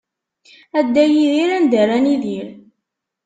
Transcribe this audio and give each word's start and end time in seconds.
A 0.77 0.79
Dda 0.87 1.03
Yidir 1.05 1.49
anda 1.57 1.77
ara 1.83 1.97
nidir? 2.03 2.47